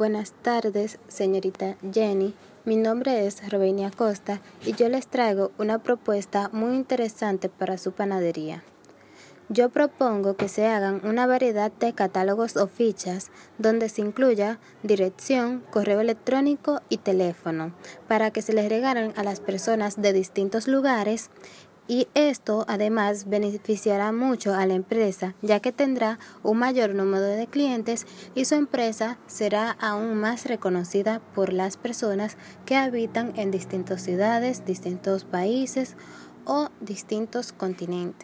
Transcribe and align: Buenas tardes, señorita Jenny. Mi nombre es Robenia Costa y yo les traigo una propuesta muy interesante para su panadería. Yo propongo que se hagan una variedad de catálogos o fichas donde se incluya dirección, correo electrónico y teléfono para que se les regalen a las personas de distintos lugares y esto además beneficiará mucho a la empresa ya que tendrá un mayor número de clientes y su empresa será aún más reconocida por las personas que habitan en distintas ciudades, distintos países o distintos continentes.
Buenas 0.00 0.32
tardes, 0.32 0.98
señorita 1.08 1.76
Jenny. 1.92 2.32
Mi 2.64 2.76
nombre 2.76 3.26
es 3.26 3.46
Robenia 3.50 3.90
Costa 3.90 4.40
y 4.64 4.72
yo 4.72 4.88
les 4.88 5.06
traigo 5.06 5.52
una 5.58 5.80
propuesta 5.82 6.48
muy 6.54 6.74
interesante 6.74 7.50
para 7.50 7.76
su 7.76 7.92
panadería. 7.92 8.64
Yo 9.50 9.68
propongo 9.68 10.36
que 10.36 10.48
se 10.48 10.66
hagan 10.66 11.02
una 11.04 11.26
variedad 11.26 11.70
de 11.70 11.92
catálogos 11.92 12.56
o 12.56 12.66
fichas 12.66 13.30
donde 13.58 13.90
se 13.90 14.00
incluya 14.00 14.58
dirección, 14.82 15.62
correo 15.70 16.00
electrónico 16.00 16.80
y 16.88 16.96
teléfono 16.96 17.74
para 18.08 18.30
que 18.30 18.40
se 18.40 18.54
les 18.54 18.70
regalen 18.70 19.12
a 19.16 19.22
las 19.22 19.40
personas 19.40 20.00
de 20.00 20.14
distintos 20.14 20.66
lugares 20.66 21.28
y 21.90 22.06
esto 22.14 22.64
además 22.68 23.28
beneficiará 23.28 24.12
mucho 24.12 24.54
a 24.54 24.64
la 24.64 24.74
empresa 24.74 25.34
ya 25.42 25.58
que 25.58 25.72
tendrá 25.72 26.20
un 26.44 26.56
mayor 26.56 26.94
número 26.94 27.24
de 27.24 27.48
clientes 27.48 28.06
y 28.36 28.44
su 28.44 28.54
empresa 28.54 29.18
será 29.26 29.72
aún 29.72 30.14
más 30.14 30.46
reconocida 30.46 31.20
por 31.34 31.52
las 31.52 31.76
personas 31.76 32.36
que 32.64 32.76
habitan 32.76 33.32
en 33.34 33.50
distintas 33.50 34.02
ciudades, 34.02 34.64
distintos 34.64 35.24
países 35.24 35.96
o 36.44 36.68
distintos 36.80 37.52
continentes. 37.52 38.14